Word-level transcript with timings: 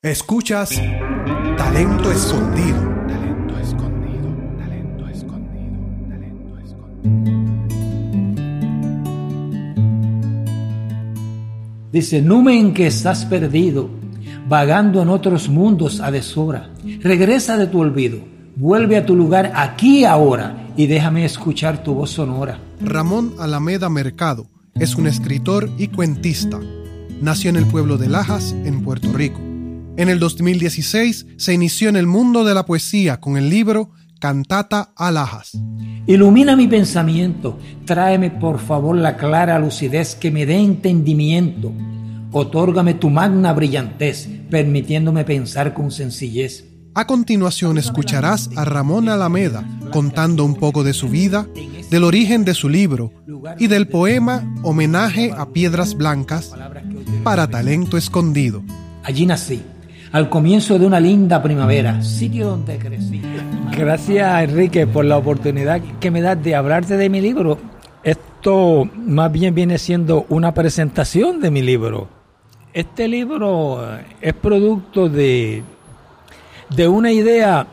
Escuchas 0.00 0.80
Talento 1.56 2.12
Escondido. 2.12 2.78
Talento 3.08 3.58
escondido, 3.58 4.28
talento 4.56 5.08
escondido, 5.08 6.08
talento 6.08 6.58
escondido. 6.58 7.48
Dice, 11.90 12.22
numen 12.22 12.74
que 12.74 12.86
estás 12.86 13.24
perdido, 13.24 13.90
vagando 14.48 15.02
en 15.02 15.08
otros 15.08 15.48
mundos 15.48 15.98
a 15.98 16.12
deshora. 16.12 16.70
Regresa 17.00 17.56
de 17.56 17.66
tu 17.66 17.80
olvido, 17.80 18.20
vuelve 18.54 18.98
a 18.98 19.04
tu 19.04 19.16
lugar 19.16 19.50
aquí 19.56 20.04
ahora 20.04 20.68
y 20.76 20.86
déjame 20.86 21.24
escuchar 21.24 21.82
tu 21.82 21.94
voz 21.94 22.10
sonora. 22.10 22.60
Ramón 22.80 23.34
Alameda 23.40 23.88
Mercado 23.88 24.46
es 24.76 24.94
un 24.94 25.08
escritor 25.08 25.68
y 25.76 25.88
cuentista. 25.88 26.60
Nació 27.20 27.50
en 27.50 27.56
el 27.56 27.66
pueblo 27.66 27.98
de 27.98 28.08
Lajas, 28.08 28.52
en 28.64 28.84
Puerto 28.84 29.12
Rico. 29.12 29.47
En 29.98 30.08
el 30.08 30.20
2016 30.20 31.26
se 31.36 31.52
inició 31.52 31.88
en 31.88 31.96
el 31.96 32.06
mundo 32.06 32.44
de 32.44 32.54
la 32.54 32.64
poesía 32.64 33.18
con 33.18 33.36
el 33.36 33.50
libro 33.50 33.90
Cantata 34.20 34.92
a 34.94 35.10
Lajas. 35.10 35.58
Ilumina 36.06 36.54
mi 36.54 36.68
pensamiento, 36.68 37.58
tráeme 37.84 38.30
por 38.30 38.60
favor 38.60 38.96
la 38.96 39.16
clara 39.16 39.58
lucidez 39.58 40.14
que 40.14 40.30
me 40.30 40.46
dé 40.46 40.54
entendimiento. 40.54 41.72
Otórgame 42.30 42.94
tu 42.94 43.10
magna 43.10 43.52
brillantez, 43.52 44.28
permitiéndome 44.48 45.24
pensar 45.24 45.74
con 45.74 45.90
sencillez. 45.90 46.64
A 46.94 47.08
continuación 47.08 47.76
escucharás 47.76 48.50
a 48.54 48.64
Ramón 48.64 49.08
Alameda 49.08 49.68
contando 49.90 50.44
un 50.44 50.54
poco 50.54 50.84
de 50.84 50.92
su 50.92 51.08
vida, 51.08 51.48
del 51.90 52.04
origen 52.04 52.44
de 52.44 52.54
su 52.54 52.68
libro 52.68 53.12
y 53.58 53.66
del 53.66 53.88
poema 53.88 54.48
Homenaje 54.62 55.32
a 55.36 55.46
Piedras 55.46 55.96
Blancas 55.96 56.52
para 57.24 57.50
Talento 57.50 57.96
Escondido. 57.96 58.62
Allí 59.02 59.26
nací, 59.26 59.60
al 60.12 60.28
comienzo 60.28 60.78
de 60.78 60.86
una 60.86 61.00
linda 61.00 61.42
primavera, 61.42 62.02
sitio 62.02 62.50
donde 62.50 62.78
crecí. 62.78 63.20
Gracias 63.76 64.42
Enrique 64.42 64.86
por 64.86 65.04
la 65.04 65.18
oportunidad 65.18 65.80
que 66.00 66.10
me 66.10 66.20
das 66.20 66.42
de 66.42 66.54
hablarte 66.54 66.96
de 66.96 67.08
mi 67.08 67.20
libro. 67.20 67.58
Esto 68.02 68.88
más 68.94 69.30
bien 69.30 69.54
viene 69.54 69.78
siendo 69.78 70.26
una 70.28 70.54
presentación 70.54 71.40
de 71.40 71.50
mi 71.50 71.62
libro. 71.62 72.08
Este 72.72 73.08
libro 73.08 73.82
eh, 73.82 74.04
es 74.20 74.34
producto 74.34 75.08
de, 75.08 75.62
de 76.70 76.88
una 76.88 77.10
idea 77.10 77.66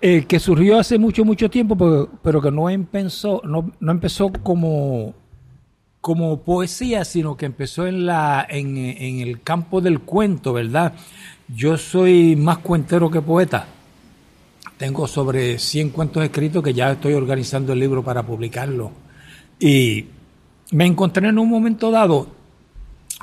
eh, 0.00 0.24
que 0.26 0.38
surgió 0.38 0.78
hace 0.78 0.98
mucho, 0.98 1.24
mucho 1.24 1.48
tiempo, 1.48 1.76
pero, 1.76 2.08
pero 2.22 2.42
que 2.42 2.50
no 2.50 2.68
empezó, 2.68 3.40
no, 3.44 3.70
no 3.80 3.92
empezó 3.92 4.30
como, 4.42 5.14
como 6.04 6.40
poesía, 6.40 7.02
sino 7.06 7.34
que 7.34 7.46
empezó 7.46 7.86
en, 7.86 8.04
la, 8.04 8.46
en, 8.46 8.76
en 8.76 9.20
el 9.20 9.40
campo 9.40 9.80
del 9.80 10.00
cuento, 10.00 10.52
¿verdad? 10.52 10.92
Yo 11.48 11.78
soy 11.78 12.36
más 12.36 12.58
cuentero 12.58 13.10
que 13.10 13.22
poeta. 13.22 13.66
Tengo 14.76 15.06
sobre 15.06 15.58
100 15.58 15.88
cuentos 15.88 16.22
escritos 16.22 16.62
que 16.62 16.74
ya 16.74 16.92
estoy 16.92 17.14
organizando 17.14 17.72
el 17.72 17.78
libro 17.78 18.02
para 18.04 18.22
publicarlo. 18.22 18.90
Y 19.58 20.04
me 20.72 20.84
encontré 20.84 21.26
en 21.26 21.38
un 21.38 21.48
momento 21.48 21.90
dado 21.90 22.26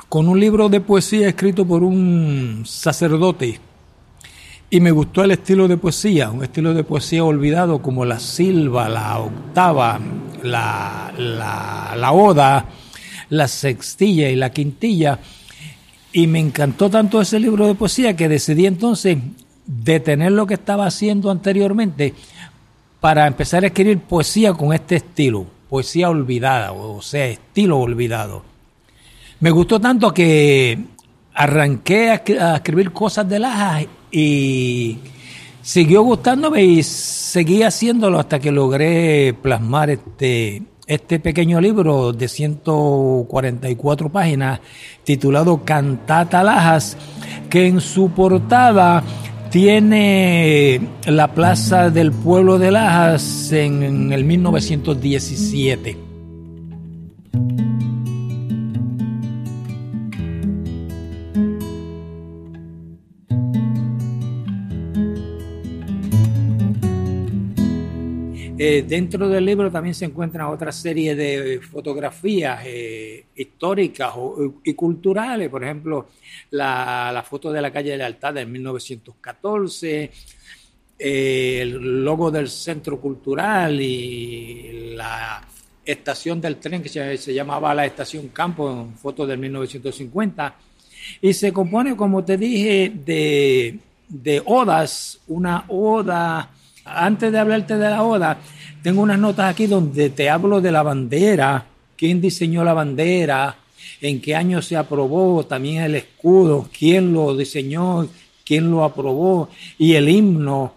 con 0.08 0.26
un 0.26 0.40
libro 0.40 0.68
de 0.68 0.80
poesía 0.80 1.28
escrito 1.28 1.64
por 1.64 1.84
un 1.84 2.64
sacerdote 2.66 3.60
y 4.72 4.80
me 4.80 4.90
gustó 4.90 5.22
el 5.22 5.32
estilo 5.32 5.68
de 5.68 5.76
poesía, 5.76 6.30
un 6.30 6.42
estilo 6.42 6.72
de 6.72 6.82
poesía 6.82 7.22
olvidado 7.22 7.82
como 7.82 8.06
la 8.06 8.18
silva, 8.18 8.88
la 8.88 9.18
octava, 9.18 10.00
la, 10.42 11.12
la, 11.14 11.94
la 11.94 12.12
oda, 12.12 12.64
la 13.32 13.48
sextilla 13.48 14.28
y 14.28 14.36
la 14.36 14.50
quintilla. 14.50 15.18
Y 16.12 16.26
me 16.26 16.38
encantó 16.38 16.90
tanto 16.90 17.20
ese 17.20 17.40
libro 17.40 17.66
de 17.66 17.74
poesía 17.74 18.14
que 18.14 18.28
decidí 18.28 18.66
entonces 18.66 19.16
detener 19.66 20.32
lo 20.32 20.46
que 20.46 20.54
estaba 20.54 20.86
haciendo 20.86 21.30
anteriormente 21.30 22.12
para 23.00 23.26
empezar 23.26 23.64
a 23.64 23.68
escribir 23.68 24.00
poesía 24.00 24.52
con 24.52 24.74
este 24.74 24.96
estilo, 24.96 25.46
poesía 25.70 26.10
olvidada, 26.10 26.72
o 26.72 27.00
sea, 27.00 27.26
estilo 27.26 27.78
olvidado. 27.78 28.44
Me 29.40 29.50
gustó 29.50 29.80
tanto 29.80 30.12
que 30.12 30.78
arranqué 31.32 32.10
a, 32.10 32.56
escribir 32.56 32.92
cosas 32.92 33.26
de 33.30 33.38
Lajas 33.38 33.86
y 34.10 34.98
siguió 35.62 36.02
gustándome 36.02 36.62
y 36.64 36.82
seguí 36.82 37.62
haciéndolo 37.62 38.20
hasta 38.20 38.38
que 38.38 38.52
logré 38.52 39.32
plasmar 39.32 39.88
este, 39.88 40.62
este 40.94 41.18
pequeño 41.18 41.60
libro 41.60 42.12
de 42.12 42.28
144 42.28 44.10
páginas 44.10 44.60
titulado 45.04 45.64
Cantata 45.64 46.42
Lajas, 46.42 46.96
que 47.48 47.66
en 47.66 47.80
su 47.80 48.10
portada 48.10 49.02
tiene 49.50 50.80
la 51.06 51.32
plaza 51.34 51.88
del 51.90 52.12
pueblo 52.12 52.58
de 52.58 52.70
Lajas 52.70 53.52
en, 53.52 54.12
el 54.12 54.24
1917. 54.24 55.96
Eh, 68.64 68.84
dentro 68.86 69.28
del 69.28 69.44
libro 69.44 69.72
también 69.72 69.92
se 69.92 70.04
encuentra 70.04 70.48
otra 70.48 70.70
serie 70.70 71.16
de 71.16 71.60
fotografías 71.60 72.62
eh, 72.64 73.24
históricas 73.34 74.14
y 74.62 74.74
culturales, 74.74 75.48
por 75.48 75.64
ejemplo, 75.64 76.10
la, 76.52 77.10
la, 77.12 77.24
foto 77.24 77.50
de 77.50 77.60
la 77.60 77.72
calle 77.72 77.90
de 77.90 77.96
Lealtad 77.96 78.36
en 78.36 78.52
1914, 78.52 80.12
eh, 80.96 81.58
el 81.60 82.04
logo 82.04 82.30
del 82.30 82.48
Centro 82.48 83.00
Cultural 83.00 83.80
y 83.80 84.94
la 84.94 85.44
estación 85.84 86.40
del 86.40 86.58
tren 86.58 86.84
que 86.84 86.88
se, 86.88 87.34
llamaba 87.34 87.74
la 87.74 87.84
Estación 87.84 88.28
Campo, 88.28 88.70
en 88.70 88.96
foto 88.96 89.26
del 89.26 89.40
1950, 89.40 90.54
y 91.20 91.32
se 91.32 91.52
compone, 91.52 91.96
como 91.96 92.24
te 92.24 92.36
dije, 92.36 92.92
de, 92.94 93.80
de 94.08 94.40
odas, 94.46 95.18
una 95.26 95.64
oda 95.66 96.48
antes 96.84 97.32
de 97.32 97.38
hablarte 97.38 97.76
de 97.76 97.90
la 97.90 98.02
oda, 98.02 98.38
tengo 98.82 99.02
unas 99.02 99.18
notas 99.18 99.50
aquí 99.50 99.66
donde 99.66 100.10
te 100.10 100.28
hablo 100.28 100.60
de 100.60 100.72
la 100.72 100.82
bandera, 100.82 101.66
quién 101.96 102.20
diseñó 102.20 102.64
la 102.64 102.74
bandera, 102.74 103.56
en 104.00 104.20
qué 104.20 104.34
año 104.34 104.60
se 104.62 104.76
aprobó, 104.76 105.44
también 105.46 105.82
el 105.82 105.94
escudo, 105.94 106.68
quién 106.76 107.12
lo 107.12 107.36
diseñó, 107.36 108.08
quién 108.44 108.70
lo 108.70 108.84
aprobó, 108.84 109.48
y 109.78 109.94
el 109.94 110.08
himno 110.08 110.74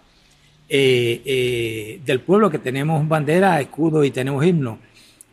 eh, 0.68 1.22
eh, 1.24 2.00
del 2.04 2.20
pueblo, 2.20 2.50
que 2.50 2.58
tenemos 2.58 3.06
bandera, 3.08 3.60
escudo 3.60 4.04
y 4.04 4.10
tenemos 4.10 4.44
himno. 4.44 4.78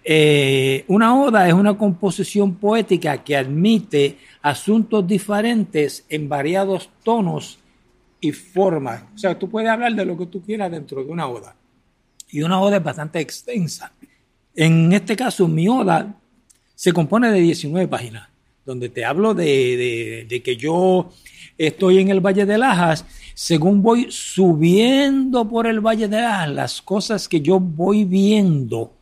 Eh, 0.03 0.83
una 0.89 1.17
oda 1.17 1.47
es 1.47 1.53
una 1.53 1.77
composición 1.77 2.55
poética 2.55 3.23
que 3.23 3.37
admite 3.37 4.17
asuntos 4.41 5.07
diferentes 5.07 6.05
en 6.09 6.27
variados 6.27 6.89
tonos 7.03 7.59
y 8.23 8.31
formas. 8.31 9.03
O 9.13 9.17
sea, 9.17 9.37
tú 9.37 9.49
puedes 9.49 9.69
hablar 9.69 9.93
de 9.93 10.05
lo 10.05 10.17
que 10.17 10.27
tú 10.27 10.41
quieras 10.41 10.71
dentro 10.71 11.03
de 11.03 11.11
una 11.11 11.27
oda. 11.27 11.53
Y 12.29 12.41
una 12.41 12.61
oda 12.61 12.77
es 12.77 12.83
bastante 12.83 13.19
extensa. 13.19 13.91
En 14.55 14.93
este 14.93 15.17
caso, 15.17 15.45
mi 15.47 15.67
oda 15.67 16.15
se 16.73 16.93
compone 16.93 17.29
de 17.31 17.41
19 17.41 17.89
páginas, 17.89 18.29
donde 18.65 18.87
te 18.87 19.03
hablo 19.03 19.33
de, 19.33 19.43
de, 19.43 20.25
de 20.29 20.41
que 20.41 20.55
yo 20.55 21.11
estoy 21.57 21.99
en 21.99 22.09
el 22.09 22.21
Valle 22.21 22.45
de 22.45 22.57
Lajas, 22.57 23.05
según 23.33 23.83
voy 23.83 24.07
subiendo 24.09 25.49
por 25.49 25.67
el 25.67 25.81
Valle 25.81 26.07
de 26.07 26.21
Lajas, 26.21 26.49
las 26.49 26.81
cosas 26.81 27.27
que 27.27 27.41
yo 27.41 27.59
voy 27.59 28.05
viendo. 28.05 28.93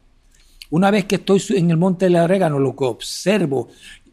Una 0.71 0.89
vez 0.89 1.05
que 1.05 1.15
estoy 1.15 1.43
en 1.49 1.69
el 1.69 1.77
Monte 1.77 2.05
del 2.05 2.15
Orégano, 2.15 2.57
lo 2.57 2.75
que 2.75 2.85
observo, 2.85 3.69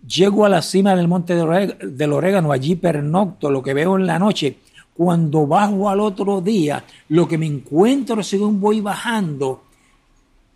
llego 0.07 0.45
a 0.45 0.51
la 0.51 0.61
cima 0.61 0.95
del 0.95 1.09
Monte 1.09 1.35
del 1.35 2.13
Orégano, 2.13 2.53
allí 2.53 2.77
pernocto, 2.77 3.51
lo 3.51 3.63
que 3.63 3.73
veo 3.73 3.97
en 3.97 4.07
la 4.07 4.19
noche, 4.19 4.59
cuando 4.99 5.47
bajo 5.47 5.89
al 5.89 6.01
otro 6.01 6.41
día, 6.41 6.85
lo 7.11 7.29
que 7.29 7.39
me 7.39 7.47
encuentro 7.47 8.21
según 8.21 8.61
voy 8.61 8.81
bajando, 8.81 9.63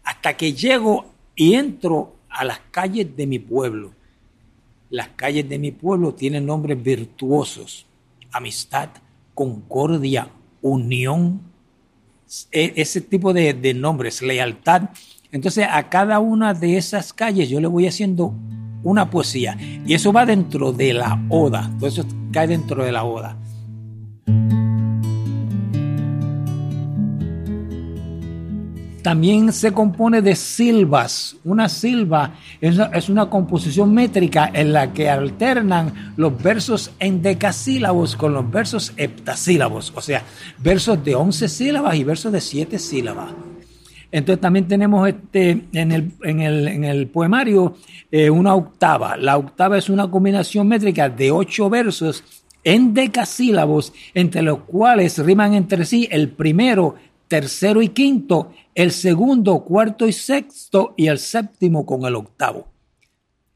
hasta 0.02 0.36
que 0.36 0.52
llego 0.52 1.12
y 1.36 1.54
entro 1.54 2.16
a 2.28 2.44
las 2.44 2.58
calles 2.72 3.16
de 3.16 3.24
mi 3.28 3.38
pueblo. 3.38 3.92
Las 4.90 5.10
calles 5.10 5.48
de 5.48 5.60
mi 5.60 5.70
pueblo 5.70 6.14
tienen 6.14 6.44
nombres 6.44 6.82
virtuosos, 6.82 7.86
amistad, 8.32 8.88
concordia, 9.32 10.28
unión, 10.60 11.40
e, 12.50 12.72
ese 12.74 13.00
tipo 13.00 13.32
de, 13.32 13.54
de 13.54 13.74
nombres, 13.74 14.22
lealtad. 14.22 14.90
Entonces 15.30 15.68
a 15.70 15.88
cada 15.88 16.18
una 16.18 16.52
de 16.52 16.78
esas 16.78 17.12
calles 17.12 17.48
yo 17.48 17.60
le 17.60 17.68
voy 17.68 17.86
haciendo 17.86 18.34
una 18.82 19.08
poesía 19.08 19.56
y 19.86 19.94
eso 19.94 20.12
va 20.12 20.26
dentro 20.26 20.72
de 20.72 20.94
la 20.94 21.24
oda, 21.28 21.70
todo 21.78 21.88
eso 21.88 22.04
cae 22.32 22.48
dentro 22.48 22.84
de 22.84 22.90
la 22.90 23.04
oda. 23.04 23.38
También 29.02 29.52
se 29.52 29.72
compone 29.72 30.22
de 30.22 30.36
silbas. 30.36 31.36
Una 31.44 31.68
silba 31.68 32.34
es, 32.60 33.08
una 33.08 33.28
composición 33.28 33.92
métrica 33.92 34.50
en 34.52 34.72
la 34.72 34.92
que 34.92 35.10
alternan 35.10 36.14
los 36.16 36.40
versos 36.42 36.92
endecasílabos 36.98 38.16
con 38.16 38.32
los 38.32 38.50
versos 38.50 38.92
heptasílabos, 38.96 39.92
o 39.94 40.00
sea, 40.00 40.22
versos 40.58 41.04
de 41.04 41.14
11 41.14 41.48
sílabas 41.48 41.96
y 41.96 42.04
versos 42.04 42.32
de 42.32 42.40
7 42.40 42.78
sílabas. 42.78 43.30
Entonces 44.12 44.40
también 44.40 44.68
tenemos 44.68 45.08
este, 45.08 45.64
en, 45.72 45.90
el, 45.90 46.12
en, 46.22 46.40
el, 46.40 46.68
en 46.68 46.84
el 46.84 47.06
poemario 47.08 47.76
eh, 48.10 48.28
una 48.28 48.54
octava. 48.54 49.16
La 49.16 49.38
octava 49.38 49.78
es 49.78 49.88
una 49.88 50.10
combinación 50.10 50.68
métrica 50.68 51.08
de 51.08 51.30
ocho 51.30 51.70
versos 51.70 52.22
en 52.64 52.94
decasílabos, 52.94 53.92
entre 54.14 54.42
los 54.42 54.60
cuales 54.60 55.18
riman 55.18 55.54
entre 55.54 55.84
sí 55.84 56.08
el 56.10 56.28
primero, 56.28 56.94
tercero 57.32 57.80
y 57.80 57.88
quinto, 57.88 58.52
el 58.74 58.92
segundo, 58.92 59.64
cuarto 59.64 60.06
y 60.06 60.12
sexto, 60.12 60.92
y 60.98 61.06
el 61.06 61.18
séptimo 61.18 61.86
con 61.86 62.04
el 62.04 62.14
octavo. 62.14 62.68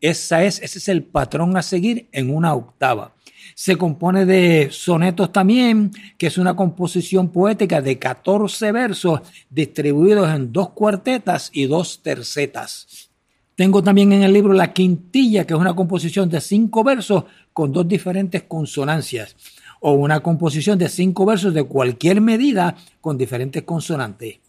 Esa 0.01 0.45
es, 0.45 0.63
ese 0.63 0.79
es 0.79 0.89
el 0.89 1.03
patrón 1.03 1.59
a 1.59 1.63
seguir 1.63 2.09
en 2.11 2.35
una 2.35 2.55
octava. 2.55 3.15
Se 3.55 3.77
compone 3.77 4.25
de 4.25 4.69
sonetos 4.71 5.31
también, 5.31 5.91
que 6.17 6.29
es 6.29 6.39
una 6.39 6.57
composición 6.57 7.29
poética 7.29 7.83
de 7.83 7.99
14 7.99 8.73
versos 8.73 9.21
distribuidos 9.51 10.35
en 10.35 10.55
dos 10.55 10.71
cuartetas 10.71 11.51
y 11.53 11.67
dos 11.67 12.01
tercetas. 12.03 13.11
Tengo 13.57 13.83
también 13.83 14.11
en 14.15 14.23
el 14.23 14.33
libro 14.33 14.55
La 14.55 14.73
Quintilla, 14.73 15.47
que 15.47 15.53
es 15.53 15.61
una 15.61 15.77
composición 15.77 16.31
de 16.31 16.41
cinco 16.41 16.83
versos 16.83 17.25
con 17.53 17.73
dos 17.75 17.87
diferentes 17.87 18.45
consonancias, 18.45 19.37
o 19.89 19.93
una 19.93 20.19
composición 20.19 20.81
de 20.81 20.89
cinco 20.89 21.25
versos 21.25 21.55
de 21.55 21.63
cualquier 21.63 22.21
medida 22.21 22.75
con 23.01 23.17
diferentes 23.17 23.63
consonantes. 23.63 24.41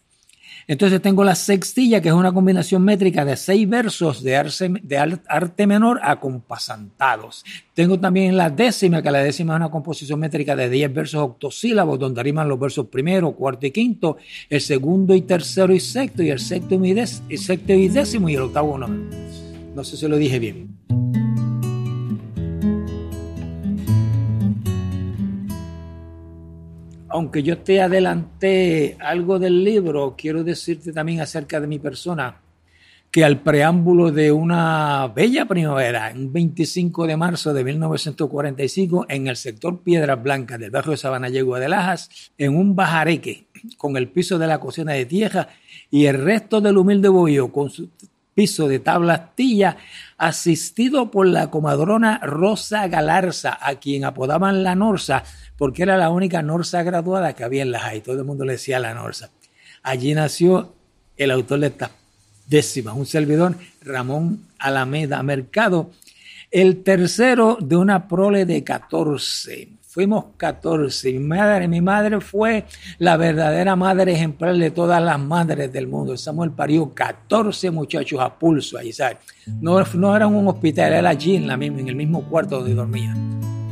Entonces 0.66 1.00
tengo 1.00 1.22
la 1.22 1.36
sextilla, 1.36 2.02
que 2.02 2.08
es 2.08 2.14
una 2.14 2.32
combinación 2.32 2.82
métrica 2.82 3.24
de 3.24 3.36
seis 3.36 3.68
versos 3.68 4.24
de 4.24 4.34
arte, 4.36 5.66
menor 5.68 6.00
acompasantados. 6.02 7.44
Tengo 7.72 8.00
también 8.00 8.36
la 8.36 8.50
décima, 8.50 9.00
que 9.00 9.12
la 9.12 9.22
décima 9.22 9.54
es 9.54 9.58
una 9.58 9.70
composición 9.70 10.18
métrica 10.18 10.56
de 10.56 10.68
diez 10.68 10.92
versos 10.92 11.22
octosílabos, 11.22 12.00
donde 12.00 12.20
riman 12.20 12.48
los 12.48 12.58
versos 12.58 12.88
primero, 12.88 13.30
cuarto 13.30 13.64
y 13.64 13.70
quinto, 13.70 14.16
el 14.50 14.60
segundo 14.60 15.14
y 15.14 15.22
tercero 15.22 15.72
y 15.72 15.78
sexto, 15.78 16.20
y 16.20 16.30
el 16.30 16.40
séptimo 16.40 16.84
y, 16.84 17.38
sexto 17.38 17.72
y 17.74 17.86
décimo, 17.86 18.28
y 18.28 18.34
el 18.34 18.42
octavo 18.42 18.76
no. 18.76 18.88
No 18.88 19.84
sé 19.84 19.96
si 19.96 20.08
lo 20.08 20.16
dije 20.16 20.40
bien. 20.40 20.77
Aunque 27.08 27.42
yo 27.42 27.58
te 27.58 27.80
adelanté 27.80 28.96
algo 29.00 29.38
del 29.38 29.64
libro, 29.64 30.14
quiero 30.16 30.44
decirte 30.44 30.92
también 30.92 31.20
acerca 31.20 31.60
de 31.60 31.66
mi 31.66 31.78
persona, 31.78 32.40
que 33.10 33.24
al 33.24 33.40
preámbulo 33.40 34.12
de 34.12 34.30
una 34.32 35.10
bella 35.14 35.46
primavera, 35.46 36.12
un 36.14 36.30
25 36.32 37.06
de 37.06 37.16
marzo 37.16 37.54
de 37.54 37.64
1945, 37.64 39.06
en 39.08 39.28
el 39.28 39.36
sector 39.36 39.80
Piedras 39.80 40.22
Blancas 40.22 40.58
del 40.58 40.70
barrio 40.70 40.90
de 40.90 40.98
Sabanallegua 40.98 41.58
de 41.58 41.68
Lajas, 41.68 42.32
en 42.36 42.54
un 42.54 42.76
bajareque, 42.76 43.46
con 43.78 43.96
el 43.96 44.08
piso 44.08 44.38
de 44.38 44.46
la 44.46 44.60
cocina 44.60 44.92
de 44.92 45.06
tierra 45.06 45.48
y 45.90 46.04
el 46.04 46.22
resto 46.22 46.60
del 46.60 46.76
humilde 46.76 47.08
bollo 47.08 47.50
con 47.50 47.70
su 47.70 47.88
piso 48.34 48.68
de 48.68 48.78
tabla 48.78 49.14
astilla, 49.14 49.78
asistido 50.18 51.10
por 51.10 51.26
la 51.26 51.48
comadrona 51.48 52.18
Rosa 52.18 52.88
Galarza, 52.88 53.56
a 53.60 53.76
quien 53.76 54.04
apodaban 54.04 54.64
la 54.64 54.74
Norsa, 54.74 55.22
porque 55.56 55.84
era 55.84 55.96
la 55.96 56.10
única 56.10 56.42
Norsa 56.42 56.82
graduada 56.82 57.32
que 57.34 57.44
había 57.44 57.62
en 57.62 57.70
la 57.70 57.78
JAI. 57.78 58.00
Todo 58.02 58.18
el 58.18 58.24
mundo 58.24 58.44
le 58.44 58.52
decía 58.52 58.80
la 58.80 58.94
Norsa. 58.94 59.30
Allí 59.82 60.12
nació 60.14 60.74
el 61.16 61.30
autor 61.30 61.60
de 61.60 61.68
esta 61.68 61.90
décima, 62.46 62.92
un 62.92 63.06
servidor, 63.06 63.54
Ramón 63.82 64.46
Alameda 64.58 65.22
Mercado, 65.22 65.92
el 66.50 66.82
tercero 66.82 67.58
de 67.60 67.76
una 67.76 68.08
prole 68.08 68.44
de 68.44 68.64
14. 68.64 69.77
Fuimos 69.98 70.26
14. 70.36 71.12
Mi 71.14 71.18
madre, 71.18 71.66
mi 71.66 71.80
madre 71.80 72.20
fue 72.20 72.64
la 73.00 73.16
verdadera 73.16 73.74
madre 73.74 74.12
ejemplar 74.12 74.56
de 74.56 74.70
todas 74.70 75.02
las 75.02 75.18
madres 75.18 75.72
del 75.72 75.88
mundo. 75.88 76.16
Samuel 76.16 76.52
parió 76.52 76.94
14 76.94 77.72
muchachos 77.72 78.20
a 78.20 78.38
pulso 78.38 78.78
ahí, 78.78 78.92
¿sabes? 78.92 79.16
No, 79.60 79.82
no 79.82 80.14
era 80.14 80.28
un 80.28 80.46
hospital, 80.46 80.92
era 80.92 81.08
allí 81.08 81.34
en 81.34 81.50
el 81.50 81.96
mismo 81.96 82.22
cuarto 82.28 82.60
donde 82.60 82.76
dormía. 82.76 83.12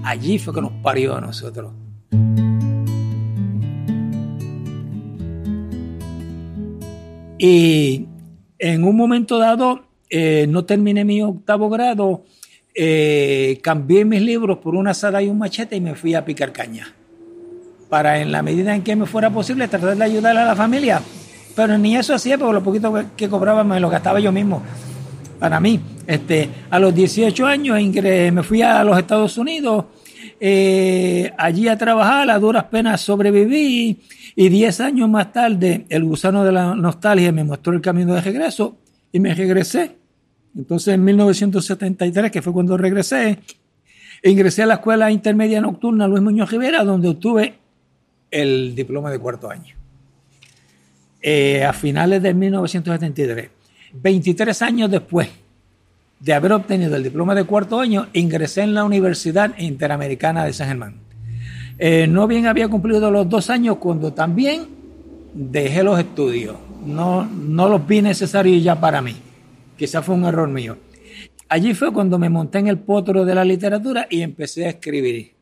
Allí 0.03 0.41
fue 0.41 0.53
que 0.53 0.63
nos 0.63 0.73
parió 0.83 1.15
a 1.15 1.21
nosotros. 1.21 1.73
Y 7.39 8.09
en 8.59 8.83
un 8.83 8.97
momento 8.97 9.39
dado, 9.39 9.85
eh, 10.11 10.47
no 10.49 10.65
terminé 10.65 11.05
mi 11.05 11.23
octavo 11.23 11.71
grado, 11.71 12.25
eh, 12.77 13.59
cambié 13.63 14.05
mis 14.05 14.21
libros 14.21 14.59
por 14.59 14.75
una 14.75 14.91
asada 14.91 15.23
y 15.23 15.29
un 15.29 15.39
machete 15.39 15.77
y 15.77 15.81
me 15.81 15.95
fui 15.95 16.15
a 16.15 16.25
picar 16.25 16.53
caña. 16.53 16.93
Para 17.89 18.21
en 18.21 18.33
la 18.33 18.43
medida 18.43 18.75
en 18.75 18.83
que 18.83 18.95
me 18.97 19.07
fuera 19.07 19.31
posible 19.31 19.69
tratar 19.69 19.97
de 19.97 20.05
ayudar 20.05 20.37
a 20.37 20.45
la 20.45 20.57
familia. 20.57 21.01
Pero 21.55 21.79
ni 21.79 21.97
eso 21.97 22.15
hacía, 22.15 22.37
porque 22.37 22.53
lo 22.53 22.63
poquito 22.63 22.95
que 23.17 23.29
cobraba 23.29 23.65
me 23.65 23.81
lo 23.81 23.89
gastaba 23.89 24.21
yo 24.21 24.31
mismo. 24.31 24.63
Para 25.39 25.59
mí, 25.61 25.81
este, 26.07 26.51
a 26.71 26.79
los 26.79 26.95
18 26.95 27.47
años 27.47 27.79
me 28.33 28.43
fui 28.43 28.63
a 28.63 28.85
los 28.85 28.99
Estados 28.99 29.39
Unidos 29.39 29.87
eh, 30.39 31.33
allí 31.39 31.69
a 31.69 31.79
trabajar, 31.79 32.31
a 32.31 32.39
duras 32.39 32.65
penas 32.65 33.01
sobreviví 33.01 34.03
y 34.35 34.49
diez 34.51 34.81
años 34.81 35.09
más 35.09 35.33
tarde 35.33 35.87
el 35.89 36.05
gusano 36.05 36.45
de 36.45 36.53
la 36.53 36.75
nostalgia 36.75 37.33
me 37.33 37.43
mostró 37.43 37.73
el 37.73 37.81
camino 37.81 38.15
de 38.15 38.21
regreso 38.21 38.77
y 39.13 39.21
me 39.21 39.35
regresé. 39.35 39.97
Entonces 40.57 40.95
en 40.95 41.05
1973, 41.05 42.31
que 42.31 42.43
fue 42.43 42.53
cuando 42.53 42.77
regresé, 42.77 43.39
ingresé 44.23 44.63
a 44.63 44.67
la 44.67 44.75
escuela 44.75 45.11
intermedia 45.11 45.61
nocturna 45.61 46.09
Luis 46.09 46.23
Muñoz 46.23 46.51
Rivera, 46.51 46.83
donde 46.83 47.09
obtuve 47.09 47.55
el 48.31 48.75
diploma 48.75 49.11
de 49.11 49.19
cuarto 49.19 49.51
año. 49.51 49.75
Eh, 51.21 51.65
a 51.65 51.73
finales 51.73 52.23
de 52.23 52.33
1973, 52.33 53.51
23 53.95 54.63
años 54.63 54.91
después, 54.91 55.29
de 56.21 56.33
haber 56.33 56.53
obtenido 56.53 56.97
el 56.97 57.03
diploma 57.03 57.35
de 57.35 57.45
cuarto 57.45 57.79
año, 57.79 58.09
ingresé 58.15 58.63
en 58.63 58.75
la 58.75 58.85
Universidad 58.85 59.59
Interamericana 59.59 60.45
de 60.45 60.53
San 60.53 60.69
Germán. 60.69 60.95
Eh, 61.79 62.07
no 62.07 62.27
bien 62.27 62.47
había 62.47 62.69
cumplido 62.69 63.11
los 63.11 63.29
dos 63.29 63.51
años 63.51 63.77
cuando 63.77 64.15
también 64.15 64.67
dejé 65.35 65.83
los 65.83 65.99
estudios. 65.99 66.57
No, 66.87 67.27
no 67.27 67.69
los 67.69 67.87
vi 67.87 68.01
necesarios 68.01 68.63
ya 68.63 68.81
para 68.81 69.03
mí. 69.03 69.17
Quizás 69.77 70.05
fue 70.05 70.15
un 70.15 70.25
error 70.25 70.49
mío. 70.49 70.79
Allí 71.49 71.75
fue 71.75 71.93
cuando 71.93 72.19
me 72.19 72.29
monté 72.29 72.59
en 72.59 72.69
el 72.69 72.79
potro 72.79 73.25
de 73.25 73.35
la 73.35 73.45
literatura 73.45 74.07
y 74.11 74.23
empecé 74.23 74.67
a 74.67 74.71
escribir. 74.71 75.33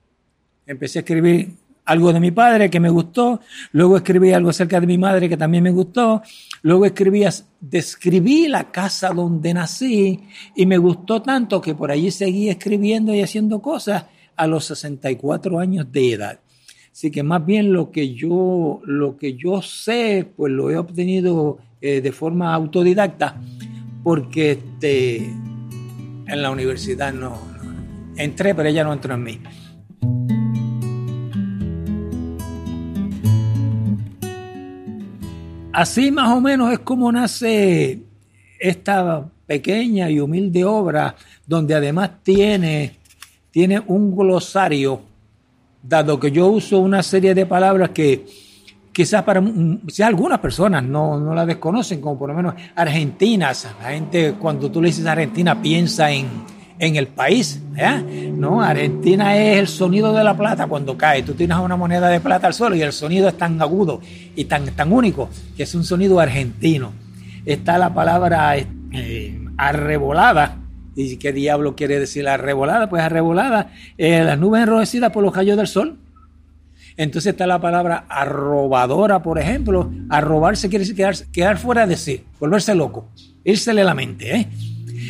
Empecé 0.66 0.98
a 0.98 1.00
escribir 1.00 1.50
algo 1.84 2.12
de 2.12 2.20
mi 2.20 2.30
padre 2.30 2.70
que 2.70 2.80
me 2.80 2.88
gustó, 2.88 3.40
luego 3.72 3.96
escribí 3.96 4.32
algo 4.32 4.50
acerca 4.50 4.80
de 4.80 4.86
mi 4.86 4.98
madre 4.98 5.28
que 5.28 5.36
también 5.36 5.64
me 5.64 5.70
gustó, 5.70 6.22
luego 6.62 6.86
escribí, 6.86 7.24
describí 7.60 8.48
la 8.48 8.70
casa 8.70 9.10
donde 9.10 9.52
nací 9.52 10.20
y 10.56 10.66
me 10.66 10.78
gustó 10.78 11.20
tanto 11.20 11.60
que 11.60 11.74
por 11.74 11.90
allí 11.90 12.10
seguí 12.10 12.48
escribiendo 12.48 13.14
y 13.14 13.20
haciendo 13.20 13.60
cosas 13.60 14.06
a 14.36 14.46
los 14.46 14.64
64 14.64 15.58
años 15.58 15.90
de 15.92 16.12
edad. 16.12 16.40
Así 16.90 17.10
que 17.10 17.22
más 17.22 17.44
bien 17.44 17.72
lo 17.72 17.90
que 17.90 18.14
yo, 18.14 18.80
lo 18.84 19.16
que 19.16 19.34
yo 19.34 19.60
sé, 19.62 20.26
pues 20.36 20.52
lo 20.52 20.70
he 20.70 20.76
obtenido 20.76 21.58
eh, 21.80 22.00
de 22.00 22.12
forma 22.12 22.54
autodidacta, 22.54 23.40
porque 24.04 24.52
este, 24.52 25.16
en 25.16 26.42
la 26.42 26.50
universidad 26.50 27.12
no, 27.12 27.38
entré, 28.16 28.54
pero 28.54 28.68
ella 28.68 28.84
no 28.84 28.92
entró 28.92 29.14
en 29.14 29.22
mí. 29.22 29.40
Así 35.72 36.12
más 36.12 36.28
o 36.28 36.40
menos 36.40 36.72
es 36.72 36.78
como 36.80 37.10
nace 37.10 37.98
esta 38.60 39.28
pequeña 39.46 40.08
y 40.10 40.20
humilde 40.20 40.64
obra, 40.64 41.16
donde 41.46 41.74
además 41.74 42.10
tiene, 42.22 42.96
tiene 43.50 43.82
un 43.86 44.14
glosario, 44.14 45.00
dado 45.82 46.20
que 46.20 46.30
yo 46.30 46.46
uso 46.46 46.78
una 46.78 47.02
serie 47.02 47.34
de 47.34 47.46
palabras 47.46 47.90
que 47.90 48.26
quizás 48.94 49.24
para 49.24 49.42
algunas 50.04 50.38
personas 50.38 50.82
no, 50.82 51.18
no 51.18 51.34
la 51.34 51.44
desconocen, 51.44 52.00
como 52.00 52.18
por 52.18 52.30
lo 52.30 52.34
menos 52.34 52.54
argentinas. 52.76 53.68
La 53.82 53.90
gente 53.90 54.34
cuando 54.38 54.70
tú 54.70 54.80
le 54.80 54.86
dices 54.86 55.04
Argentina 55.04 55.60
piensa 55.60 56.10
en, 56.10 56.28
en 56.78 56.96
el 56.96 57.08
país. 57.08 57.60
No, 58.32 58.62
Argentina 58.62 59.36
es 59.36 59.58
el 59.58 59.68
sonido 59.68 60.12
de 60.14 60.22
la 60.22 60.36
plata 60.36 60.66
cuando 60.68 60.96
cae. 60.96 61.24
Tú 61.24 61.34
tienes 61.34 61.58
una 61.58 61.76
moneda 61.76 62.08
de 62.08 62.20
plata 62.20 62.46
al 62.46 62.54
suelo 62.54 62.76
y 62.76 62.82
el 62.82 62.92
sonido 62.92 63.28
es 63.28 63.36
tan 63.36 63.60
agudo 63.60 64.00
y 64.36 64.44
tan, 64.44 64.66
tan 64.66 64.92
único 64.92 65.28
que 65.56 65.64
es 65.64 65.74
un 65.74 65.84
sonido 65.84 66.20
argentino. 66.20 66.92
Está 67.44 67.76
la 67.78 67.92
palabra 67.92 68.56
eh, 68.56 69.40
arrebolada. 69.56 70.58
¿Y 70.96 71.16
qué 71.16 71.32
diablo 71.32 71.74
quiere 71.74 71.98
decir 71.98 72.28
arrebolada? 72.28 72.88
Pues 72.88 73.02
arrebolada, 73.02 73.72
eh, 73.98 74.22
las 74.22 74.38
nubes 74.38 74.62
enrojecidas 74.62 75.10
por 75.10 75.24
los 75.24 75.34
rayos 75.34 75.56
del 75.56 75.66
sol. 75.66 75.98
Entonces 76.96 77.32
está 77.32 77.46
la 77.46 77.60
palabra 77.60 78.04
arrobadora, 78.08 79.22
por 79.22 79.38
ejemplo. 79.38 79.90
Arrobarse 80.08 80.68
quiere 80.68 80.84
decir 80.84 81.28
quedar, 81.32 81.58
fuera 81.58 81.86
de 81.86 81.96
sí, 81.96 82.24
volverse 82.38 82.74
loco, 82.74 83.08
írsele 83.44 83.82
la 83.82 83.94
mente. 83.94 84.36
¿eh? 84.36 84.48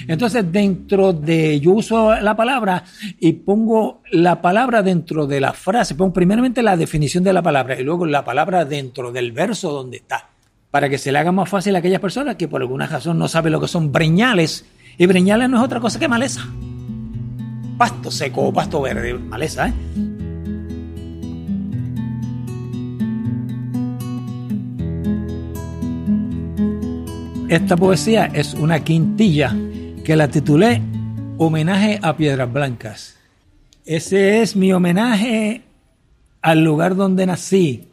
Entonces, 0.09 0.51
dentro 0.51 1.13
de, 1.13 1.61
yo 1.61 1.73
uso 1.73 2.15
la 2.21 2.37
palabra 2.37 2.85
y 3.19 3.33
pongo 3.33 4.03
la 4.11 4.41
palabra 4.41 4.83
dentro 4.83 5.27
de 5.27 5.41
la 5.41 5.53
frase, 5.53 5.95
pongo 5.95 6.13
primeramente 6.13 6.63
la 6.63 6.77
definición 6.77 7.25
de 7.25 7.33
la 7.33 7.43
palabra 7.43 7.79
y 7.79 7.85
luego 7.85 8.07
la 8.07 8.25
palabra 8.25 8.65
dentro 8.65 9.13
del 9.13 9.33
verso 9.33 9.73
donde 9.73 9.99
está, 9.99 10.29
para 10.71 10.89
que 10.89 10.99
se 10.99 11.13
le 11.13 11.19
haga 11.19 11.33
más 11.33 11.49
fácil 11.49 11.77
a 11.77 11.79
aquellas 11.79 12.01
personas 12.01 12.37
que 12.37 12.49
por 12.49 12.61
alguna 12.61 12.87
razón 12.87 13.19
no 13.19 13.29
saben 13.29 13.53
lo 13.53 13.61
que 13.61 13.69
son 13.69 13.93
breñales. 13.93 14.65
Y 14.97 15.07
breñales 15.07 15.51
no 15.51 15.59
es 15.59 15.65
otra 15.65 15.81
cosa 15.81 15.99
que 15.99 16.09
maleza. 16.09 16.47
Pasto 17.77 18.11
seco 18.11 18.43
o 18.43 18.53
pasto 18.53 18.81
verde, 18.81 19.15
maleza, 19.15 19.69
¿eh? 19.69 20.14
Esta 27.49 27.77
poesía 27.77 28.25
es 28.25 28.55
una 28.55 28.83
quintilla 28.83 29.55
que 30.03 30.17
la 30.17 30.29
titulé 30.29 30.81
Homenaje 31.37 32.01
a 32.03 32.17
Piedras 32.17 32.51
Blancas. 32.51 33.17
Ese 33.85 34.41
es 34.41 34.57
mi 34.57 34.73
homenaje 34.73 35.63
al 36.41 36.65
lugar 36.65 36.97
donde 36.97 37.27
nací. 37.27 37.89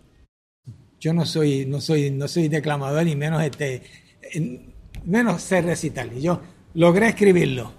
Yo 1.01 1.13
no 1.13 1.25
soy, 1.25 1.65
no 1.65 1.81
soy, 1.81 2.12
no 2.12 2.29
soy 2.29 2.48
declamador 2.48 3.03
ni 3.03 3.17
menos 3.17 3.43
este, 3.43 3.84
menos 5.03 5.41
sé 5.41 5.62
recitar. 5.62 6.10
Yo 6.13 6.41
logré 6.74 7.10
escribirlo. 7.10 7.74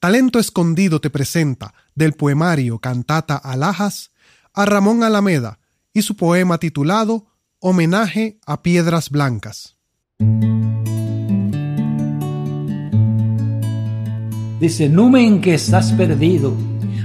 Talento 0.00 0.38
Escondido 0.38 0.98
te 0.98 1.10
presenta 1.10 1.74
del 1.94 2.14
poemario 2.14 2.78
Cantata 2.78 3.36
Alhajas 3.36 4.12
a 4.54 4.64
Ramón 4.64 5.02
Alameda 5.02 5.58
y 5.92 6.00
su 6.00 6.16
poema 6.16 6.56
titulado 6.56 7.26
Homenaje 7.58 8.38
a 8.46 8.62
Piedras 8.62 9.10
Blancas. 9.10 9.75
Dice, 14.60 14.88
numen 14.88 15.42
que 15.42 15.52
estás 15.52 15.92
perdido, 15.92 16.54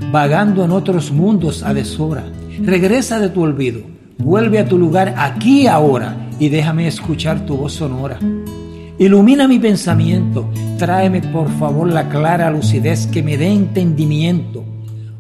vagando 0.09 0.63
en 0.63 0.71
otros 0.71 1.11
mundos 1.11 1.63
a 1.63 1.73
deshora. 1.73 2.23
Regresa 2.63 3.19
de 3.19 3.27
tu 3.27 3.41
olvido, 3.41 3.81
vuelve 4.17 4.57
a 4.59 4.65
tu 4.65 4.77
lugar 4.77 5.15
aquí 5.17 5.67
ahora 5.67 6.29
y 6.39 6.47
déjame 6.47 6.87
escuchar 6.87 7.45
tu 7.45 7.57
voz 7.57 7.73
sonora. 7.73 8.19
Ilumina 8.97 9.49
mi 9.49 9.59
pensamiento, 9.59 10.49
tráeme 10.77 11.21
por 11.21 11.49
favor 11.59 11.91
la 11.91 12.07
clara 12.07 12.49
lucidez 12.49 13.05
que 13.07 13.21
me 13.21 13.37
dé 13.37 13.51
entendimiento. 13.51 14.63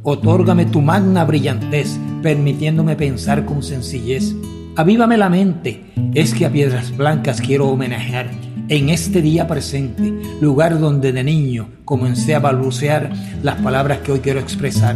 Otórgame 0.01 0.65
tu 0.65 0.79
magna 0.79 1.25
brillantez, 1.25 1.99
permitiéndome 2.21 2.95
pensar 2.95 3.43
con 3.43 3.61
sencillez. 3.61 4.33
Avívame 4.77 5.17
la 5.17 5.29
mente, 5.29 5.83
es 6.13 6.33
que 6.33 6.45
a 6.45 6.49
piedras 6.49 6.95
blancas 6.95 7.41
quiero 7.41 7.67
homenajear 7.67 8.31
en 8.69 8.87
este 8.87 9.21
día 9.21 9.45
presente, 9.45 10.13
lugar 10.39 10.79
donde 10.79 11.11
de 11.11 11.25
niño 11.25 11.67
comencé 11.83 12.35
a 12.35 12.39
balbucear 12.39 13.11
las 13.43 13.57
palabras 13.57 13.99
que 13.99 14.13
hoy 14.13 14.19
quiero 14.21 14.39
expresar. 14.39 14.95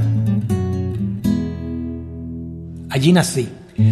Allí 2.90 3.12
nací, 3.12 3.50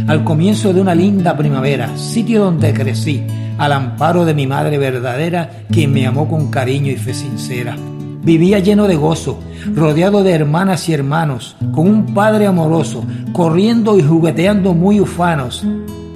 al 0.08 0.24
comienzo 0.24 0.72
de 0.72 0.80
una 0.80 0.96
linda 0.96 1.36
primavera, 1.36 1.98
sitio 1.98 2.46
donde 2.46 2.74
crecí, 2.74 3.22
al 3.58 3.74
amparo 3.74 4.24
de 4.24 4.34
mi 4.34 4.48
madre 4.48 4.78
verdadera, 4.78 5.66
quien 5.70 5.92
me 5.92 6.08
amó 6.08 6.30
con 6.30 6.50
cariño 6.50 6.94
y 6.94 6.96
fe 6.96 7.14
sincera. 7.14 7.76
Vivía 8.24 8.60
lleno 8.60 8.88
de 8.88 8.96
gozo, 8.96 9.38
rodeado 9.76 10.24
de 10.24 10.32
hermanas 10.32 10.88
y 10.88 10.94
hermanos, 10.94 11.58
con 11.74 11.88
un 11.90 12.14
padre 12.14 12.48
amoroso, 12.48 13.04
corriendo 13.34 14.00
y 14.00 14.02
jugueteando 14.02 14.74
muy 14.74 15.02
ufanos, 15.02 15.66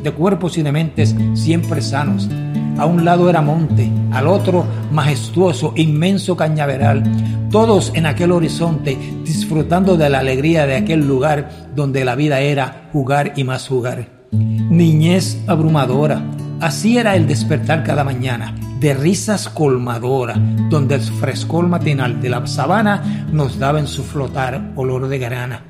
de 0.03 0.11
cuerpos 0.11 0.57
y 0.57 0.63
de 0.63 0.71
mentes 0.71 1.13
siempre 1.33 1.81
sanos. 1.81 2.29
A 2.77 2.85
un 2.85 3.03
lado 3.03 3.29
era 3.29 3.41
monte, 3.41 3.91
al 4.11 4.27
otro 4.27 4.65
majestuoso, 4.89 5.73
inmenso 5.75 6.37
cañaveral, 6.37 7.03
todos 7.51 7.91
en 7.93 8.05
aquel 8.05 8.31
horizonte 8.31 8.97
disfrutando 9.25 9.97
de 9.97 10.09
la 10.09 10.19
alegría 10.19 10.65
de 10.65 10.77
aquel 10.77 11.05
lugar 11.05 11.49
donde 11.75 12.05
la 12.05 12.15
vida 12.15 12.39
era 12.39 12.89
jugar 12.93 13.33
y 13.35 13.43
más 13.43 13.67
jugar. 13.67 14.07
Niñez 14.31 15.41
abrumadora, 15.47 16.21
así 16.61 16.97
era 16.97 17.17
el 17.17 17.27
despertar 17.27 17.83
cada 17.83 18.05
mañana, 18.05 18.55
de 18.79 18.93
risas 18.93 19.49
colmadora, 19.49 20.35
donde 20.69 20.95
el 20.95 21.01
frescor 21.01 21.67
matinal 21.67 22.21
de 22.21 22.29
la 22.29 22.45
sabana 22.47 23.27
nos 23.31 23.57
daba 23.59 23.79
en 23.79 23.87
su 23.87 24.03
flotar 24.03 24.71
olor 24.75 25.07
de 25.07 25.17
grana. 25.17 25.63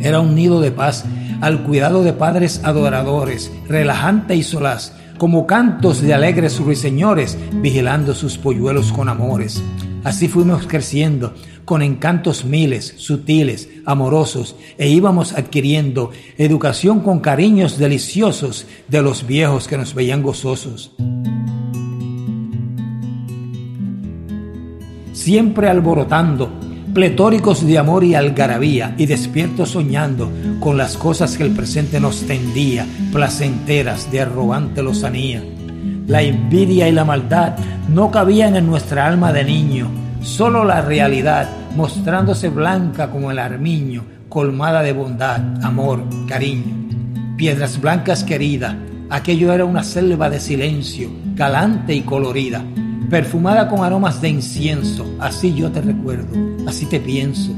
Era 0.00 0.20
un 0.20 0.34
nido 0.34 0.60
de 0.60 0.70
paz 0.70 1.04
al 1.40 1.62
cuidado 1.62 2.02
de 2.02 2.12
padres 2.12 2.60
adoradores, 2.64 3.52
relajante 3.68 4.34
y 4.34 4.42
solaz, 4.42 4.92
como 5.18 5.46
cantos 5.46 6.02
de 6.02 6.14
alegres 6.14 6.58
ruiseñores, 6.58 7.38
vigilando 7.54 8.14
sus 8.14 8.36
polluelos 8.38 8.92
con 8.92 9.08
amores. 9.08 9.62
Así 10.04 10.28
fuimos 10.28 10.66
creciendo, 10.66 11.34
con 11.64 11.82
encantos 11.82 12.44
miles, 12.44 12.94
sutiles, 12.96 13.68
amorosos, 13.84 14.54
e 14.78 14.88
íbamos 14.88 15.32
adquiriendo 15.32 16.10
educación 16.38 17.00
con 17.00 17.18
cariños 17.20 17.76
deliciosos 17.78 18.66
de 18.88 19.02
los 19.02 19.26
viejos 19.26 19.66
que 19.66 19.76
nos 19.76 19.94
veían 19.94 20.22
gozosos. 20.22 20.92
Siempre 25.26 25.68
alborotando, 25.68 26.52
pletóricos 26.94 27.66
de 27.66 27.78
amor 27.78 28.04
y 28.04 28.14
algarabía, 28.14 28.94
y 28.96 29.06
despiertos 29.06 29.70
soñando 29.70 30.30
con 30.60 30.76
las 30.76 30.96
cosas 30.96 31.36
que 31.36 31.42
el 31.42 31.50
presente 31.50 31.98
nos 31.98 32.20
tendía, 32.28 32.86
placenteras 33.10 34.08
de 34.12 34.20
arrogante 34.20 34.84
lozanía. 34.84 35.42
La 36.06 36.22
envidia 36.22 36.88
y 36.88 36.92
la 36.92 37.04
maldad 37.04 37.56
no 37.88 38.12
cabían 38.12 38.54
en 38.54 38.68
nuestra 38.68 39.04
alma 39.04 39.32
de 39.32 39.42
niño, 39.42 39.88
solo 40.22 40.64
la 40.64 40.80
realidad, 40.80 41.48
mostrándose 41.74 42.48
blanca 42.48 43.10
como 43.10 43.32
el 43.32 43.40
armiño, 43.40 44.04
colmada 44.28 44.80
de 44.80 44.92
bondad, 44.92 45.40
amor, 45.64 46.04
cariño. 46.28 47.34
Piedras 47.36 47.80
blancas 47.80 48.22
querida, 48.22 48.78
aquello 49.10 49.52
era 49.52 49.64
una 49.64 49.82
selva 49.82 50.30
de 50.30 50.38
silencio, 50.38 51.10
galante 51.34 51.96
y 51.96 52.02
colorida 52.02 52.62
perfumada 53.10 53.68
con 53.68 53.84
aromas 53.84 54.20
de 54.20 54.28
incienso. 54.28 55.06
Así 55.18 55.54
yo 55.54 55.70
te 55.70 55.80
recuerdo, 55.80 56.36
así 56.66 56.86
te 56.86 57.00
pienso. 57.00 57.52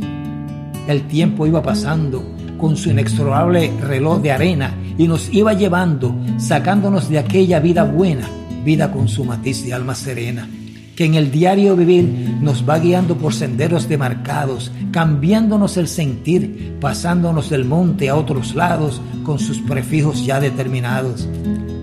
El 0.87 1.07
tiempo 1.09 1.47
iba 1.47 1.63
pasando 1.63 2.23
con 2.59 2.77
su 2.77 2.91
inexorable 2.91 3.73
reloj 3.81 4.21
de 4.21 4.33
arena 4.33 4.75
y 4.97 5.07
nos 5.07 5.33
iba 5.33 5.53
llevando, 5.53 6.15
sacándonos 6.39 7.09
de 7.09 7.19
aquella 7.19 7.61
vida 7.61 7.85
buena, 7.85 8.29
vida 8.65 8.91
con 8.91 9.09
su 9.09 9.25
matiz 9.25 9.65
de 9.65 9.73
alma 9.73 9.95
serena, 9.95 10.49
que 10.97 11.05
en 11.05 11.15
el 11.15 11.31
diario 11.31 11.77
vivir 11.77 12.39
nos 12.41 12.69
va 12.69 12.79
guiando 12.79 13.17
por 13.17 13.33
senderos 13.33 13.89
demarcados, 13.89 14.73
cambiándonos 14.91 15.77
el 15.77 15.87
sentir, 15.87 16.77
pasándonos 16.81 17.51
del 17.51 17.65
monte 17.65 18.09
a 18.09 18.17
otros 18.17 18.55
lados 18.55 19.01
con 19.23 19.39
sus 19.39 19.61
prefijos 19.61 20.27
ya 20.27 20.41
determinados 20.41 21.29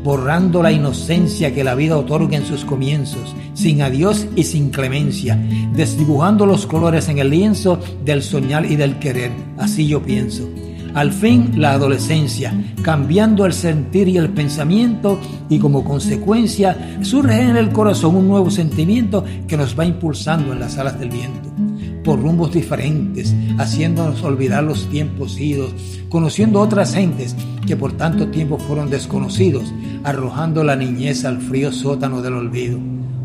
borrando 0.06 0.62
la 0.62 0.72
inocencia 0.72 1.52
que 1.52 1.64
la 1.64 1.74
vida 1.74 1.98
otorga 1.98 2.38
en 2.38 2.46
sus 2.46 2.64
comienzos, 2.64 3.36
sin 3.56 3.82
adiós 3.82 4.28
y 4.36 4.44
sin 4.44 4.70
clemencia, 4.70 5.36
desdibujando 5.74 6.46
los 6.46 6.68
colores 6.68 7.10
en 7.10 7.18
el 7.18 7.32
lienzo 7.32 7.80
del 8.06 8.22
soñar 8.22 8.68
y 8.68 8.76
del 8.76 9.00
querer, 9.00 9.32
así 9.58 9.88
yo 9.88 10.04
pienso. 10.04 10.48
Al 10.94 11.12
fin 11.12 11.60
la 11.60 11.72
adolescencia, 11.72 12.54
cambiando 12.84 13.48
el 13.48 13.54
sentir 13.54 14.08
y 14.08 14.18
el 14.18 14.30
pensamiento 14.30 15.20
y 15.50 15.58
como 15.58 15.84
consecuencia 15.84 17.00
surge 17.02 17.42
en 17.42 17.58
el 17.58 17.72
corazón 17.72 18.16
un 18.16 18.28
nuevo 18.28 18.52
sentimiento 18.52 19.26
que 19.48 19.58
nos 19.58 19.78
va 19.78 19.86
impulsando 19.86 20.54
en 20.54 20.60
las 20.60 20.78
alas 20.78 21.00
del 21.00 21.10
viento 21.10 21.65
por 22.06 22.22
rumbos 22.22 22.54
diferentes, 22.54 23.36
haciéndonos 23.58 24.24
olvidar 24.24 24.64
los 24.64 24.88
tiempos 24.90 25.40
idos, 25.40 25.74
conociendo 26.08 26.62
otras 26.62 26.94
gentes 26.94 27.36
que 27.66 27.76
por 27.76 27.94
tanto 27.94 28.28
tiempo 28.28 28.60
fueron 28.60 28.92
desconocidos, 28.92 29.74
arrojando 30.04 30.64
la 30.64 30.76
niñez 30.76 31.26
al 31.26 31.42
frío 31.42 31.72
sótano 31.74 32.22
del 32.22 32.36
olvido. 32.36 32.78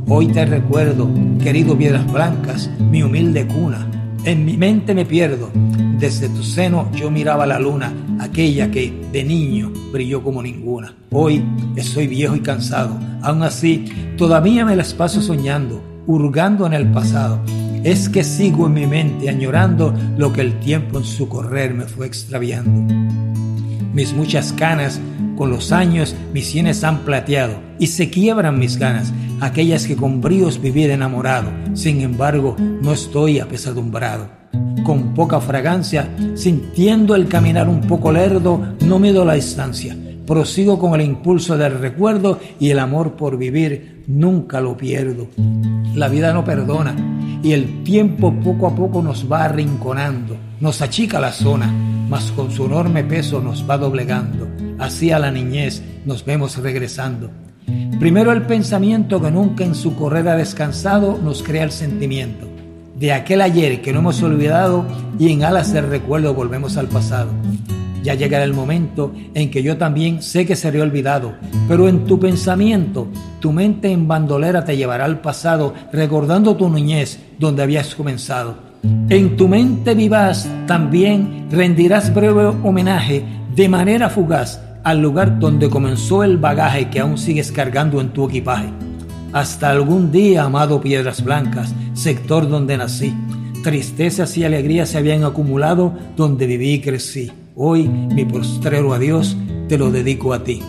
Hoy 0.08 0.28
te 0.28 0.46
recuerdo, 0.46 1.08
querido 1.42 1.76
Piedras 1.76 2.10
Blancas, 2.10 2.70
mi 2.90 3.02
humilde 3.02 3.46
cuna. 3.46 3.86
En 4.24 4.44
mi 4.44 4.56
mente 4.56 4.94
me 4.94 5.04
pierdo. 5.04 5.50
Desde 5.98 6.30
tu 6.30 6.42
seno 6.42 6.90
yo 6.94 7.10
miraba 7.10 7.46
la 7.46 7.58
luna, 7.58 7.92
aquella 8.18 8.70
que 8.70 8.92
de 9.12 9.22
niño 9.22 9.70
brilló 9.92 10.22
como 10.22 10.42
ninguna. 10.42 10.94
Hoy 11.10 11.44
estoy 11.76 12.06
viejo 12.06 12.34
y 12.34 12.40
cansado. 12.40 12.98
Aún 13.22 13.42
así, 13.42 13.84
todavía 14.16 14.64
me 14.64 14.76
las 14.76 14.94
paso 14.94 15.20
soñando, 15.20 15.82
hurgando 16.06 16.66
en 16.66 16.72
el 16.72 16.90
pasado 16.90 17.40
es 17.84 18.08
que 18.08 18.24
sigo 18.24 18.66
en 18.66 18.74
mi 18.74 18.86
mente 18.86 19.28
añorando 19.28 19.94
lo 20.16 20.32
que 20.32 20.42
el 20.42 20.58
tiempo 20.60 20.98
en 20.98 21.04
su 21.04 21.28
correr 21.28 21.74
me 21.74 21.84
fue 21.84 22.06
extraviando. 22.06 22.94
Mis 23.92 24.12
muchas 24.12 24.52
canas, 24.52 25.00
con 25.36 25.50
los 25.50 25.72
años 25.72 26.14
mis 26.32 26.46
sienes 26.46 26.84
han 26.84 27.00
plateado 27.00 27.54
y 27.78 27.88
se 27.88 28.10
quiebran 28.10 28.58
mis 28.58 28.76
ganas, 28.76 29.12
aquellas 29.40 29.86
que 29.86 29.96
con 29.96 30.20
bríos 30.20 30.60
viví 30.60 30.84
enamorado. 30.84 31.50
Sin 31.74 32.00
embargo, 32.02 32.56
no 32.58 32.92
estoy 32.92 33.40
apesadumbrado. 33.40 34.28
Con 34.84 35.14
poca 35.14 35.40
fragancia, 35.40 36.08
sintiendo 36.34 37.14
el 37.14 37.28
caminar 37.28 37.68
un 37.68 37.80
poco 37.82 38.12
lerdo, 38.12 38.74
no 38.84 38.98
mido 38.98 39.24
la 39.24 39.34
distancia. 39.34 39.96
Prosigo 40.30 40.78
con 40.78 40.94
el 40.94 41.04
impulso 41.04 41.58
del 41.58 41.80
recuerdo 41.80 42.38
y 42.60 42.70
el 42.70 42.78
amor 42.78 43.16
por 43.16 43.36
vivir 43.36 44.04
nunca 44.06 44.60
lo 44.60 44.76
pierdo. 44.76 45.26
La 45.96 46.06
vida 46.06 46.32
no 46.32 46.44
perdona 46.44 46.94
y 47.42 47.50
el 47.50 47.82
tiempo 47.82 48.32
poco 48.44 48.68
a 48.68 48.76
poco 48.76 49.02
nos 49.02 49.28
va 49.28 49.46
arrinconando, 49.46 50.36
nos 50.60 50.82
achica 50.82 51.18
la 51.18 51.32
zona, 51.32 51.66
mas 52.08 52.30
con 52.30 52.52
su 52.52 52.66
enorme 52.66 53.02
peso 53.02 53.40
nos 53.40 53.68
va 53.68 53.76
doblegando. 53.76 54.46
Así 54.78 55.10
a 55.10 55.18
la 55.18 55.32
niñez 55.32 55.82
nos 56.06 56.24
vemos 56.24 56.56
regresando. 56.58 57.28
Primero 57.98 58.30
el 58.30 58.42
pensamiento 58.42 59.20
que 59.20 59.32
nunca 59.32 59.64
en 59.64 59.74
su 59.74 59.96
correr 59.96 60.28
ha 60.28 60.36
descansado 60.36 61.18
nos 61.20 61.42
crea 61.42 61.64
el 61.64 61.72
sentimiento 61.72 62.46
de 62.94 63.12
aquel 63.12 63.40
ayer 63.40 63.82
que 63.82 63.92
no 63.92 63.98
hemos 63.98 64.22
olvidado 64.22 64.86
y 65.18 65.32
en 65.32 65.42
alas 65.42 65.72
del 65.72 65.88
recuerdo 65.88 66.34
volvemos 66.34 66.76
al 66.76 66.86
pasado. 66.86 67.32
Ya 68.02 68.14
llegará 68.14 68.44
el 68.44 68.54
momento 68.54 69.12
en 69.34 69.50
que 69.50 69.62
yo 69.62 69.76
también 69.76 70.22
sé 70.22 70.46
que 70.46 70.56
seré 70.56 70.80
olvidado, 70.80 71.34
pero 71.68 71.88
en 71.88 72.04
tu 72.04 72.18
pensamiento, 72.18 73.08
tu 73.40 73.52
mente 73.52 73.90
en 73.90 74.08
bandolera 74.08 74.64
te 74.64 74.76
llevará 74.76 75.04
al 75.04 75.20
pasado, 75.20 75.74
recordando 75.92 76.56
tu 76.56 76.68
niñez 76.68 77.18
donde 77.38 77.62
habías 77.62 77.94
comenzado. 77.94 78.70
En 79.10 79.36
tu 79.36 79.48
mente 79.48 79.94
vivaz 79.94 80.48
también 80.66 81.48
rendirás 81.50 82.14
breve 82.14 82.46
homenaje 82.46 83.24
de 83.54 83.68
manera 83.68 84.08
fugaz 84.08 84.60
al 84.84 85.00
lugar 85.02 85.38
donde 85.38 85.68
comenzó 85.68 86.24
el 86.24 86.38
bagaje 86.38 86.88
que 86.88 87.00
aún 87.00 87.18
sigues 87.18 87.52
cargando 87.52 88.00
en 88.00 88.10
tu 88.10 88.26
equipaje. 88.26 88.70
Hasta 89.32 89.70
algún 89.70 90.10
día, 90.10 90.44
amado 90.44 90.80
Piedras 90.80 91.22
Blancas, 91.22 91.74
sector 91.92 92.48
donde 92.48 92.76
nací, 92.76 93.14
tristezas 93.62 94.36
y 94.38 94.44
alegrías 94.44 94.88
se 94.88 94.98
habían 94.98 95.24
acumulado 95.24 95.94
donde 96.16 96.46
viví 96.46 96.72
y 96.74 96.80
crecí. 96.80 97.30
Hoy 97.62 97.86
mi 97.88 98.24
postrero 98.24 98.94
adiós 98.94 99.36
te 99.68 99.76
lo 99.76 99.90
dedico 99.90 100.32
a 100.32 100.42
ti. 100.42 100.62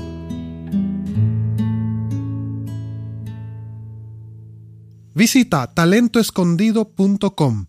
Visita 5.13 5.74
talentoescondido.com. 5.74 7.67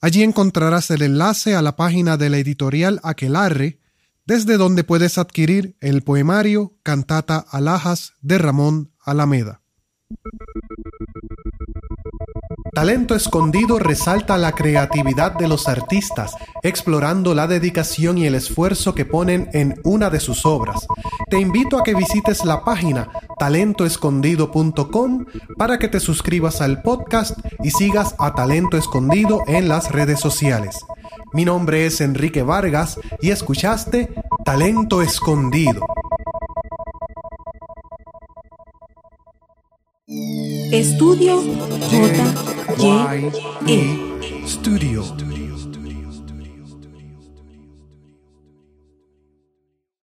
Allí 0.00 0.22
encontrarás 0.22 0.90
el 0.90 1.02
enlace 1.02 1.54
a 1.54 1.60
la 1.60 1.76
página 1.76 2.16
de 2.16 2.30
la 2.30 2.38
editorial 2.38 2.98
Aquelarre, 3.02 3.78
desde 4.24 4.56
donde 4.56 4.84
puedes 4.84 5.18
adquirir 5.18 5.76
el 5.80 6.00
poemario 6.00 6.78
Cantata 6.82 7.44
Alhajas 7.50 8.14
de 8.22 8.38
Ramón 8.38 8.94
Alameda. 9.04 9.60
Talento 12.74 13.14
Escondido 13.14 13.78
resalta 13.78 14.38
la 14.38 14.52
creatividad 14.52 15.32
de 15.32 15.46
los 15.46 15.68
artistas, 15.68 16.34
explorando 16.62 17.34
la 17.34 17.46
dedicación 17.46 18.16
y 18.16 18.24
el 18.24 18.34
esfuerzo 18.34 18.94
que 18.94 19.04
ponen 19.04 19.50
en 19.52 19.78
una 19.84 20.08
de 20.08 20.20
sus 20.20 20.46
obras. 20.46 20.86
Te 21.28 21.38
invito 21.38 21.78
a 21.78 21.82
que 21.82 21.94
visites 21.94 22.46
la 22.46 22.64
página 22.64 23.10
talentoescondido.com 23.38 25.26
para 25.58 25.78
que 25.78 25.88
te 25.88 26.00
suscribas 26.00 26.62
al 26.62 26.80
podcast 26.80 27.38
y 27.62 27.72
sigas 27.72 28.14
a 28.18 28.32
Talento 28.32 28.78
Escondido 28.78 29.42
en 29.48 29.68
las 29.68 29.92
redes 29.92 30.18
sociales. 30.18 30.78
Mi 31.34 31.44
nombre 31.44 31.84
es 31.84 32.00
Enrique 32.00 32.42
Vargas 32.42 32.98
y 33.20 33.32
escuchaste 33.32 34.14
Talento 34.46 35.02
Escondido. 35.02 35.84
Estudio 40.72 41.42
J. 41.90 42.51
Y. 42.78 43.30
E. 43.68 44.46
Studio. 44.46 45.31